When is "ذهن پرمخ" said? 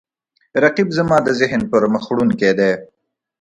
1.39-2.03